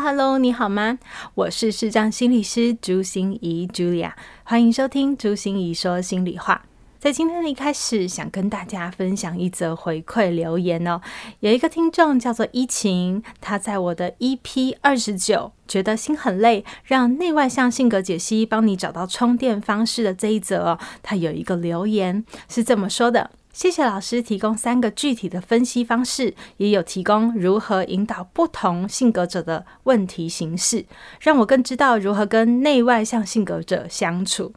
[0.00, 0.98] Hello，你好吗？
[1.34, 4.12] 我是视障心理师朱心仪 Julia，
[4.44, 6.62] 欢迎收听朱心仪说心里话。
[6.98, 11.00] 在今天的一开始，想跟大家分享一则回馈留言哦。
[11.40, 23.30] 有一个听众叫做依晴，他在我的 EP 二十九，觉得心很累，让内外向性格解析帮你找到充电方式的这一则哦，他有一个留言是这么说的。
[23.58, 30.86] 谢谢老师提供三个具体的分析方式，也有提供如何引导不同性格者的问题形式，
[31.20, 34.52] 让我更知道如何跟内外向性格者相处。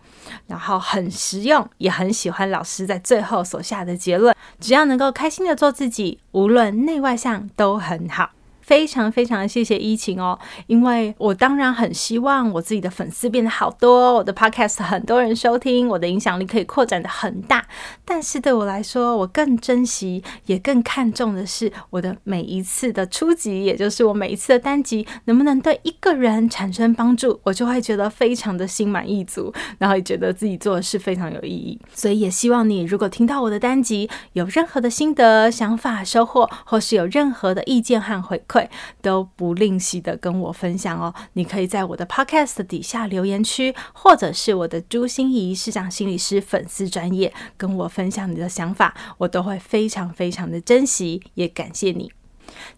[0.45, 8.30] 然后很实用，也很喜欢老师在最后所下的结论：只要能够开心的做自己，无论内外向都很好。
[8.72, 17.66] 非常非常谢谢依晴哦，因为我当然很希望我自己的粉丝变得好多，我的 podcast 很多人收听，我的影响力可以扩展的很大。
[18.05, 31.78] 但是对我来说，我更珍惜也更看重的是我的每一次的初级，也就是我每一次的单集，能不能对一个人产生帮助，我就会觉得非常的心满意足，然后也觉得自己做的事非常有意义。
[31.94, 38.61] 所以也希望你如果听到我的单集，有任何的心得、想法、收获，或是有任何的意见和回馈。
[39.02, 52.12] 都不吝惜的跟我分享哦，你可以在我的 podcast 底下留言区，或者是我的朱心怡市长心理师粉丝专业跟我分享你的想法，我都会非常非常的珍惜，也感谢你。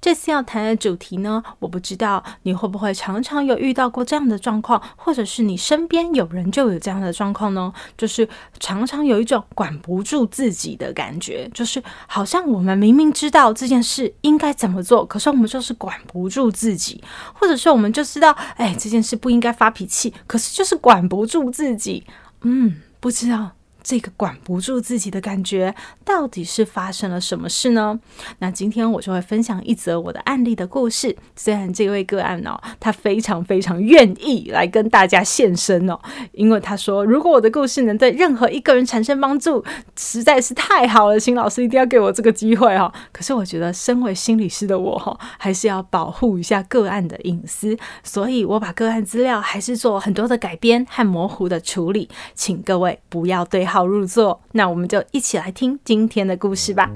[0.03, 7.71] 这次要谈的主题呢，我不知道你会不会常常有遇到过这样的状况，或者是你身边有人就有这样的状况呢？
[7.97, 8.27] 就是
[8.59, 17.01] 常常有一种管不住自己的感觉，就是好像我们明明知道这件事应该怎么做，可是我们就是管不住自己，
[17.33, 22.03] 或者说我们就知道，哎，这件事不应该发脾气，可是就是管不住自己，
[22.41, 23.51] 嗯，不知道。
[23.83, 27.99] 这个管不住自己的感觉，到底是发生了什么事呢？
[28.39, 31.13] 那今天我就会分享一则我的案例的故事。
[31.35, 35.99] 虽然这位个案哦，他非常非常愿意来跟大家现身哦，
[36.31, 39.61] 因为他说，如果我的故事能对任何一个人产生帮助，
[39.97, 42.89] 实在是太好了，请老师一定要给我这个机会哦。
[43.11, 53.67] 可是我觉得，身为心理师的我哈，还是要保护一下个案的隐私，所以我把个案资料还是做很多的改编和模糊的处理，请各位不要对。
[53.73, 56.91] 好入座，那我们就一起来听今天的故事吧。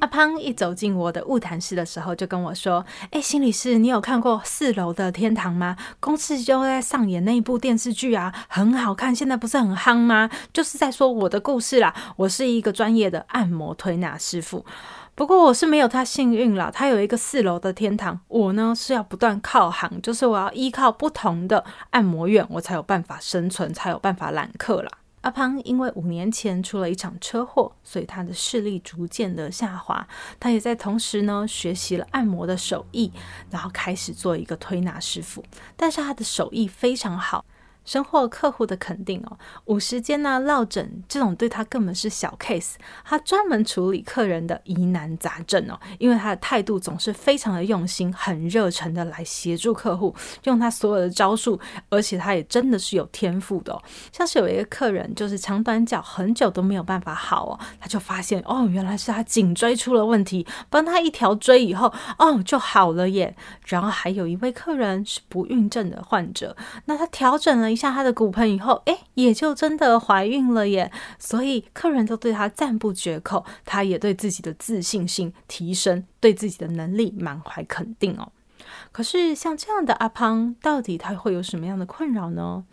[0.00, 5.76] 阿胖一走进我的物谈室的时候，就跟我说：“哎，心理师，你有看过《四楼的天堂》吗？
[6.00, 10.28] 公司就在上演那一部电视剧啊，很好看，现在不是很夯吗？
[10.52, 11.94] 就是在说我的故事啦。
[12.16, 14.66] 我是一个专业的按摩推拿师傅。”
[15.20, 24.90] 不过我是没有他幸运了，他有一个四楼的天堂，我呢是要不断靠行，就是我要依靠不同的按摩院，我才有办法生存，才有办法揽客啦。
[25.20, 30.08] 阿胖因为五年前出了一场车祸，所以他的视力逐渐的下滑，
[30.40, 33.12] 他也在同时呢学习了按摩的手艺，
[33.50, 35.44] 然后开始做一个推拿师傅，
[35.76, 37.44] 但是他的手艺非常好。
[37.84, 42.74] 深获客户的肯定哦，五十肩呐、落枕这种对他根本是小 case，
[43.04, 50.14] 他专门处理客人的疑难杂症哦，因为他的态度总是非常的用心，很热忱的来协助客户，
[50.44, 51.58] 用他所有的招数，
[51.88, 53.82] 而且他也真的是有天赋的哦。
[54.12, 63.34] 像是有一个客人就是长短脚很久都没有办法好哦，他就发现哦，原来是他颈椎出了问题，帮他一条椎以后哦就好了耶。
[63.66, 70.90] 然后还有一位客人是不孕症的患者，那他调整了一下他的骨盆以后，诶，也就真的怀孕了耶。
[71.18, 78.32] 所以客人都对他赞不绝口，他也对自己的自信心提升，对自己的能力满怀肯定哦。
[78.92, 82.64] 可是像这样的阿胖，到底他会有什么样的困扰呢？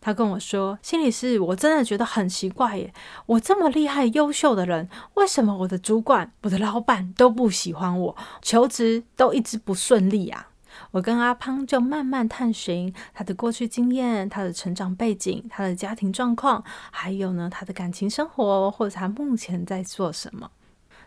[0.00, 2.92] 他跟我说：“心理师，我真的觉得很奇怪耶，
[3.26, 10.48] 我这么厉害、优秀的人，为什么我的主管、我的老板都不喜欢我，求职都一直不顺利啊？”
[10.90, 20.50] 我跟阿胖就慢慢探寻他的过去经验、他的成长背景、他的家庭状况，还有呢他的感情生活，或者他目前在做什么。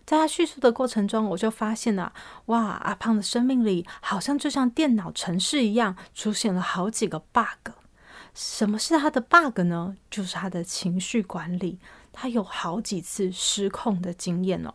[0.05, 2.11] 在他叙述的过程中，我就发现了，
[2.47, 7.73] 哇，阿胖的生命里好像就像电脑程式一样，出现了好几个 bug。
[8.33, 9.95] 什么是他的 bug 呢？
[10.09, 11.77] 就是他的情绪管理，
[12.11, 14.73] 他有好几次失控的经验哦。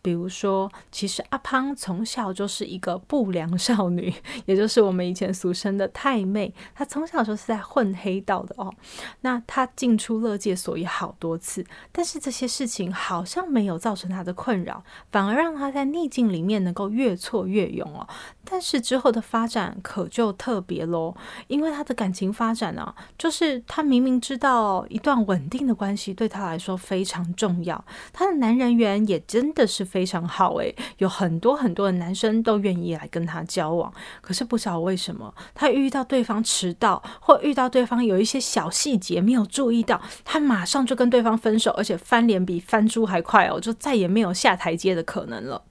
[0.00, 4.12] 比如说，其实阿胖从小就是一个不良少女，
[4.46, 6.52] 也就是我们以前俗称的太妹。
[6.74, 8.72] 她从小就是在混黑道的哦。
[9.20, 18.06] 那她进出乐界所也好多次，但是这些事情好像没有造成她的困扰，反而让她在逆境里面能够越挫越勇哦。
[18.44, 21.14] 但是之后的发展可就特别喽，
[21.46, 33.92] 因为她的感情发展呢、啊，就是她明明知道一段稳定的关系对她来说非常重要，她的男人缘也真的是非常好诶，有很多很多的男生都愿意来跟他交往。
[34.20, 45.62] 可是不知道为什么，他遇到对方迟到，或遇到对方有一些小细节没有注意到，他马上就跟对方分手，而且翻脸比翻猪还快哦，就再也没有下台阶的可能了。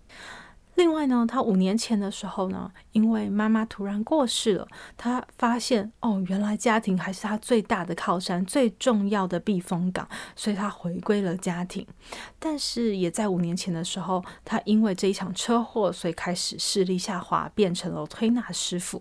[0.82, 4.68] 另外呢，他五年前的时候呢，因为妈妈突然过世了，
[4.98, 11.86] 他发现哦，原来家庭还是他最大的靠山，最重要的避风港，所以他回归了家庭。
[12.40, 19.00] 但是也在五年前的时候，他因为这一场车祸，所以开始视力下滑，变成了推拿师傅。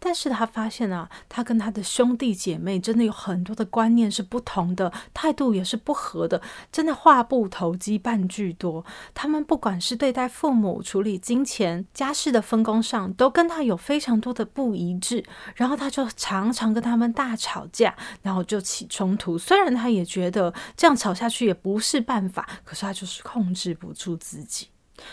[0.00, 6.40] 但是他发现啊，他跟他的兄弟姐妹真的有很多的观念是不同的，态度也是不合的，
[6.72, 8.84] 真的话不投机半句多。
[9.14, 15.22] 他们不管是对待父母、处理金钱、家事的分工上，都跟他有非常多的不一致。
[15.54, 19.36] 然后他就常常跟他们大吵架，然后就起冲突。
[19.36, 24.68] 虽然他也觉得这样吵下去也不是办法，可是他就是控制不住自己。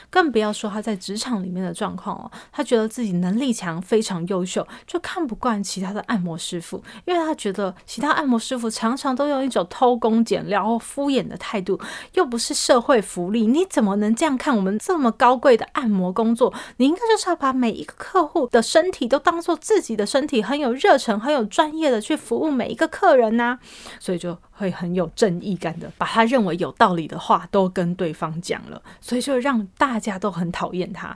[0.10, 11.80] 更不要说他在职场里面的状况哦，他觉得自己能力强，非常优秀，就看不惯其他的按摩师傅，因为他觉得其他按摩师傅常常都用一种偷工减料或敷衍的态度，
[12.14, 16.54] 又不是社会福利，你怎么能这样看我们这么高贵的按摩工作？
[16.78, 23.60] 你应该就是要把每一个客户的身体都当做自己的身体，很有热忱，很有专业的去服务每一个客人呐、
[24.00, 24.38] 所以就。
[24.58, 31.16] 会很有正义感的，把他认为有道理的话都跟对方讲了，所以就让大家都很讨厌他。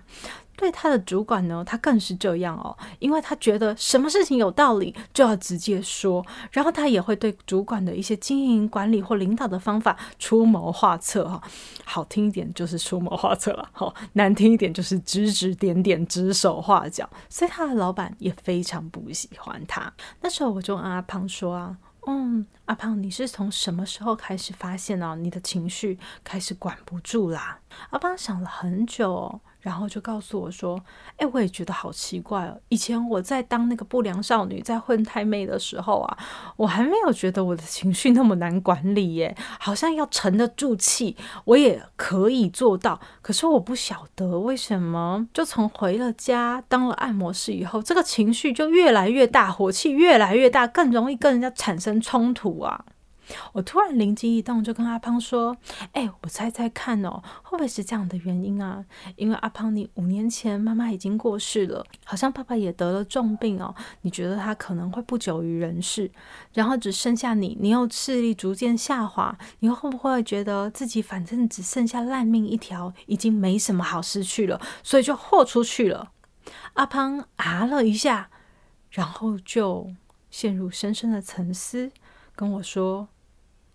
[0.57, 11.41] 对他的主管呢，他更是这样哦，因为他觉得什么事情有道理就要直接说，然后他也会对主管的一些经营管理或领导的方法出谋划策哈。
[11.83, 19.91] 好听一点就是出谋划策了，好难听一点就是指指点点、指手画脚，所以他的老板也非常不喜欢他。
[20.21, 21.75] 那时候我就跟阿胖说啊。
[22.07, 25.15] 嗯，阿胖，你是从什么时候开始发现呢？
[25.19, 27.59] 你的情绪开始管不住啦？
[27.91, 29.39] 阿胖想了很久。
[29.61, 30.77] 然后就告诉我说
[31.17, 32.59] ：“哎，我也觉得好奇怪哦。
[32.69, 36.17] 以前我在当那个不良少女，在混太妹的时候啊，
[36.57, 39.35] 我还没有觉得我的情绪那么难管理耶。
[39.59, 41.15] 好像要沉得住气，
[41.45, 42.99] 我也可以做到。
[43.21, 52.85] 可是我不晓得为什么，就从回了家当了按摩师以后，这个情绪就越来越大，火气越来越大，更容易跟人家产生冲突啊。”
[53.53, 55.55] 我突然灵机一动，就跟阿胖说
[55.93, 58.83] ：“哎，我猜猜看哦，会不会是这样的原因啊？
[59.15, 63.73] 因为阿胖，你五年前妈妈已经过世了，好像爸爸也得了重病哦。
[64.01, 66.09] 你觉得他可能会不久于人世，
[66.53, 76.11] 然后只剩下你，你又视力逐渐下滑，你会不会觉得自己反正只剩下烂命一条，已经没什么好失去了，所以就豁出去了？”
[76.73, 78.29] 阿胖啊了一下，
[78.89, 79.91] 然后就
[80.29, 81.91] 陷入深深的沉思，
[82.35, 83.07] 跟我说。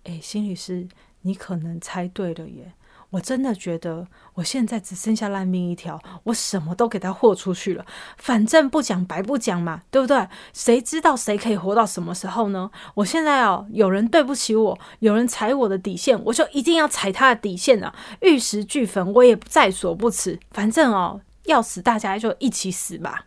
[0.06, 0.88] 哎，心理师，
[1.22, 2.72] 你可能猜对了耶！
[3.10, 7.84] 我真的觉得我现在只剩下烂命一条，我什么都给他豁出去了，
[8.16, 10.28] 反正不讲白不讲嘛，对不对？
[10.52, 12.70] 谁知道谁可以活到什么时候呢？
[12.94, 17.94] 我现在哦，有人对不起我，有人踩我的底线，我就一定要踩他的底线啊！
[18.20, 20.38] 玉石俱焚，我也在所不辞。
[20.50, 23.26] 反正哦，要死大家就一起死吧！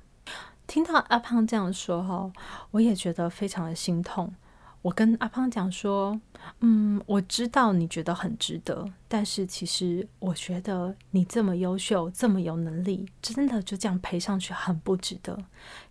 [0.67, 2.31] 听到阿胖这样说哈，
[2.71, 4.33] 我也觉得非常的心痛。
[4.81, 6.19] 我跟阿胖讲说，
[6.61, 15.37] 嗯，我知道你觉得很值得，但是其实我觉得你这么优秀，这么有能力，真的就这样赔上去很不值得。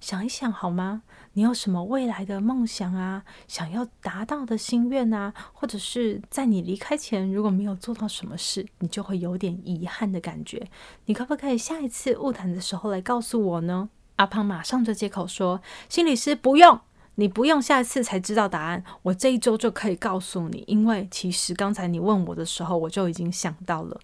[0.00, 1.02] 想一想好吗？
[1.34, 3.24] 你有什么未来的梦想啊？
[3.46, 5.34] 想要达到的心愿啊？
[5.52, 10.66] 或者是在你离开前，如果没有做到什么事，你就会有点遗憾的感觉。
[11.04, 13.90] 你可不可以下一次晤谈的时候来告诉我呢？
[14.16, 16.80] 阿胖马上就接口说：“心理师不用。”
[17.20, 24.00] 你不用下次才知道答案，我这一周就可以告诉你，因为其实刚才你问我的时候，我就已经想到了。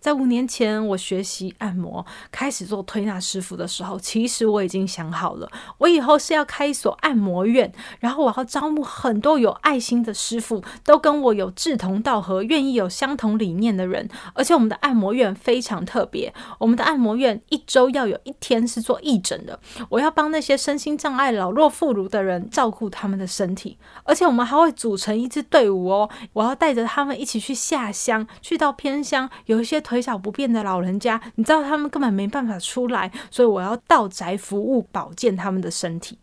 [0.00, 14.08] 在五年前，我学习按摩，开始做推拿师傅的时候，其实我已经想好了，我以后是要开一所按摩院，然后我要招募很多有爱心的师傅，都跟我有志同道合、愿意有相同理念的人。
[14.34, 29.82] 而且我们的按摩院非常特别，我们的按摩院一周要有一天是做义诊的，我要帮那些身心障碍、老弱妇孺的人照顾他们的身体，而且我们还会组成一支队伍哦，我要带着他们一起去下乡，去到偏乡，有一些。
[29.88, 36.18] 腿脚不便的老人家，你知道他们根本没办法出来，所以我要到宅服务，保健他们的身体。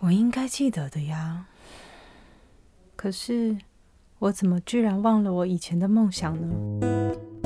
[0.00, 1.46] 我应该记得的呀，
[2.96, 3.56] 可是
[4.18, 7.37] 我怎么居然忘了我以前的梦想呢？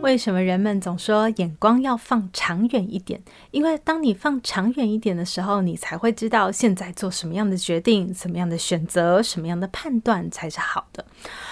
[0.00, 3.20] 为什么人们总说眼光要放长远一点？
[3.50, 11.04] 因为当你放长远一点的时候，你才会知道现在做什么样的决定、什么样的选择、什么样的判断才是好的，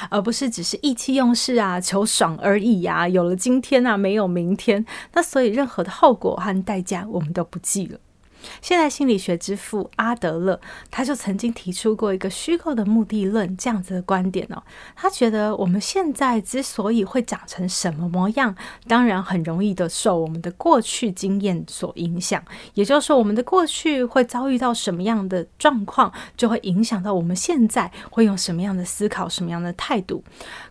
[0.09, 3.07] 而不是只是意气用事啊、求爽而已呀。
[3.09, 7.99] 有了今天啊，没有明天，那所以任何的后果和代价我们都不计了。
[8.61, 14.63] 现代心理学之父阿德勒，他就曾经提出过一个虚构的目的论这样子的观点哦。
[14.95, 18.55] 他觉得我们现在之所以会长成什么模样，
[18.87, 22.43] 当然很容易的受我们的过去经验所影响。
[22.75, 30.23] 也就是说，我们的过去会遭遇到什么样的状况，就会影响到我们现在会用什么样的思考、什么样的态度。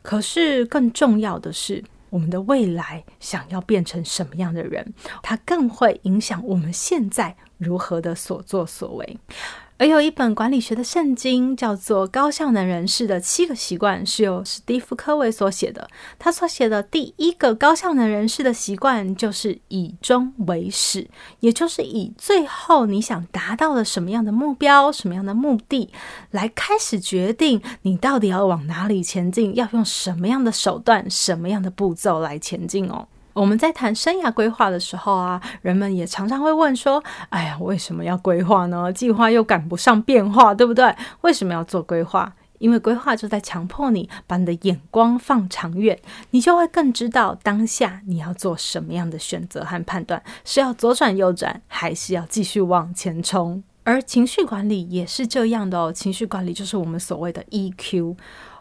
[0.02, 9.20] 可是更重要的是，我们的未来想要变成什么样的人，它更会影响我们现在如何的所作所为。
[9.78, 15.86] 而有一本管理学的圣经，叫做《高效能人士的七个习惯》，是由史蒂夫·科维所写的。
[16.18, 21.10] 他所写的第一个高效能人士的习惯，就是以终为始，
[21.42, 25.90] 也就是以最后你想达到的什么样的目标、什么样的目的，
[26.32, 33.06] 来开始决定你到底要往哪里前进，要用什么样的手段、什么样的步骤来前进哦。
[33.36, 38.94] 我们在谈生涯规划的时候啊，人们也常常会问说：“哎呀，为什么要规划呢？
[38.94, 40.96] 计划又赶不上变化，对不对？
[41.20, 42.34] 为什么要做规划？
[42.60, 46.00] 因为规划就在强迫你把你的眼光放长远，
[46.30, 53.62] 你就会更知道当下你要做什么样的选择和判断，是要左转右转，还是要继续往前冲。
[53.84, 58.16] 而情绪管理也是这样的哦，情绪管理就是我们所谓的 EQ。”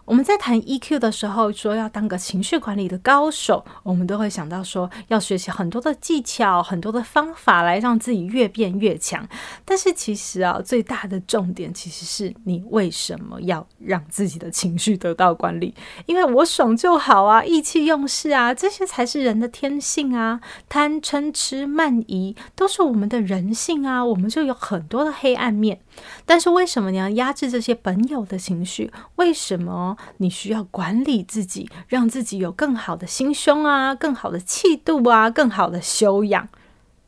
[0.05, 9.27] 我们在谈 EQ 的时候，说要当个情绪管理的高手，我们都会想到说要学习很多的技巧、很多的方法来让自己越变越强。
[9.65, 15.75] 但是其实啊，最大的重点其实是你为什么要让自己的情绪得到管理？
[16.05, 20.41] 因为我爽就好啊，意气用事啊，这些才是人的天性啊。
[20.69, 25.81] 贪嗔痴慢疑都是我们的人性啊，我们就有很多的黑暗面。
[26.27, 28.93] 但是为什么你要压制这些本有的情绪？
[29.17, 36.49] 为什么你需要管理自己，让自己有更好的心胸啊，更好的气度啊，更好的修养？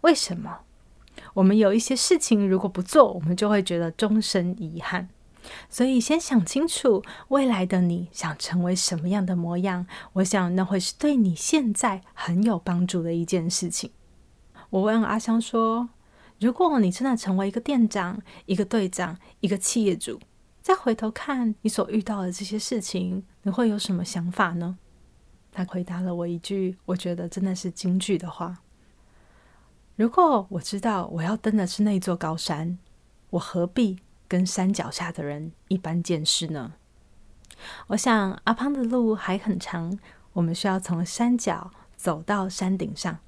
[0.02, 0.58] 为什么
[1.34, 5.08] 我们有一些事情如果不做，我们就会觉得终身遗憾？
[5.68, 13.90] 所以先想清楚未来的你想成为什么样的模样，我想那会是对你现在很有帮助的一件事情。
[14.70, 15.88] 我问阿香说。
[16.38, 20.20] 如果你真的成为一个店长、一个队长、一个企业主，
[20.66, 24.76] 再回头看你所遇到的这些事情，你会有什么想法呢？
[25.52, 28.58] 他回答了我一句，我觉得真的是金句的话：
[29.94, 32.78] 如果我知道我要登的是那座高山，
[33.30, 36.72] 我何必跟山脚下的人一般见识呢？
[37.86, 39.96] 我想阿胖的路还很长，
[40.32, 43.20] 我们需要从山脚走到山顶上。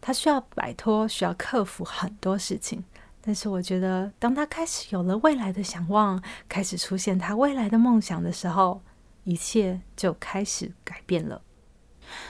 [0.00, 2.84] 他需要摆脱，需要克服很多事情，
[3.26, 8.80] 但是我觉得，当他开始有了未来的想望，开始出现他未来的梦想的时候，
[9.24, 11.42] 一切就开始改变了。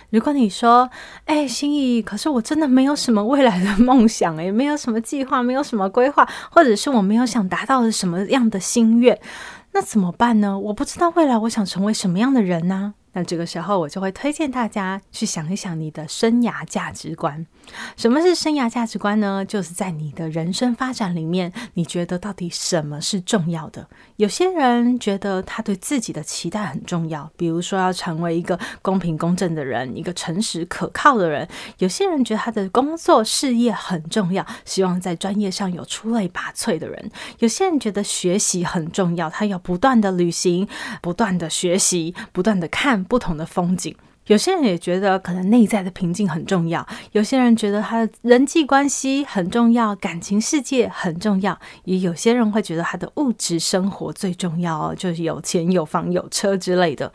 [0.09, 0.89] 如果你说
[1.27, 9.21] ：“哎，心怡，可是我真的没有什么未来的梦想，也没有什么计划，没有什么规划，或者是我没有想达到的什么样的心愿，
[9.73, 10.59] 那怎么办呢？
[10.59, 17.47] 我不知道未来我想成为什么样的人呢？”那这个时候，我就会推荐大家去想一想你的生涯价值观。
[17.97, 19.43] 什么是生涯价值观呢？
[19.43, 23.89] 就是在你的人生发展里面，你觉得到底什么是重要的？
[24.17, 31.49] 有些人觉得他对自己的期待很重要，比如说要成为一个公平公正的人，一个诚实可靠的人。
[31.79, 37.11] 有些人觉得他的工作事业很重要，希望在专业上有出类拔萃的人。
[37.39, 40.69] 有些人觉得学习很重要，他要不断的旅行，
[41.01, 43.06] 不断的学习，不断的看。
[43.07, 43.95] 不同的风景，
[44.27, 57.13] 有些人也觉得可能内在的平静很重要，有些人觉得他的人际关系很重要，感情世界很重要，也有些人会觉得他的物质生活最重要哦，就是有钱有房有车之类的。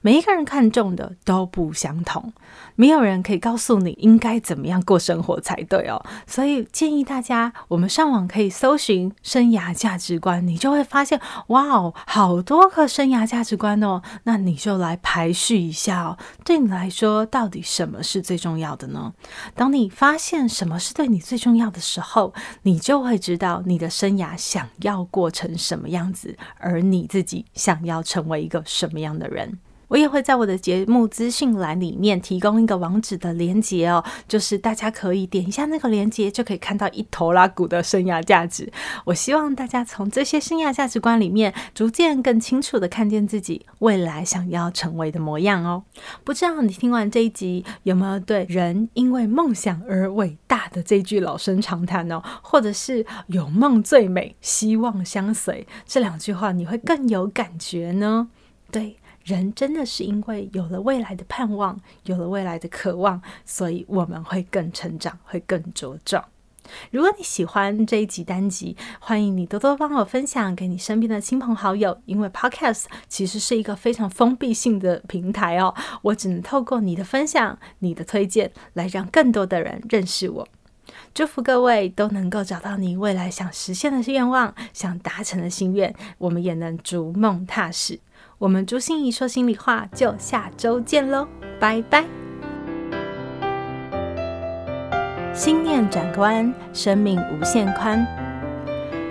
[0.00, 2.32] 每一个人看重的都不相同，
[2.76, 6.02] 没有人可以告诉你应该怎么样过生活才对哦。
[6.26, 14.00] 所以建议大家，我们上网可以搜寻生涯价值观，你就会发现，哇哦，好多个生涯价值观哦。
[14.24, 16.16] 那你就来排序一下哦。
[16.44, 19.12] 对你来说，到底什么是最重要的呢？
[19.54, 29.58] 当你发现什么是对你最重要的时候，你就会知道你的生涯想要过成什么样子，而你自己想要成为一个什么样的人。
[29.88, 38.70] 我也会在我的节目资讯栏里面提供一个网址的连接哦，就是大家可以点一下那个连接，就可以看到一头拉骨的生涯价值。
[39.06, 45.82] 我希望大家从这些生涯价值观里面，逐渐更清楚地看见自己未来想要成为的模样哦。
[46.22, 58.28] 不知道你听完这一集，有没有对“人因为梦想而伟大”的这句老生常谈哦，或者是“有梦最美，希望相随”这两句话，你会更有感觉呢？
[58.70, 58.96] 对。
[59.28, 66.24] 人真的是因为有了未来的盼望，有了未来的渴望，所以我们会更成长，会更茁壮。
[66.90, 72.00] 如果你喜欢这一集单集，欢迎你多多帮我分享给你身边的亲朋好友。
[72.06, 80.48] 因为 Podcast 其实是一个非常封闭性的平台哦，我只能透过你的分享、你的推荐，来让更多的人认识我。
[81.12, 88.00] 祝福各位都能够找到你未来想实现的愿望、想达成的心愿，我们也能逐梦踏实。
[88.38, 91.26] 我们朱心怡说心里话，就下周见喽，
[91.58, 92.04] 拜拜。
[95.34, 98.06] 心念转个弯，生命无限宽。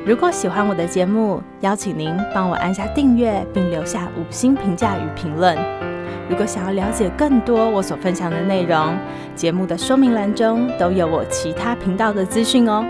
[0.05, 5.57] 如果喜欢我的节目，邀请您帮我按下订阅，并留下五星评价与评论。
[6.29, 8.98] 如果想要了解更多我所分享的内容，
[9.36, 12.86] 节目的说明栏中都有我其他频道的资讯哦。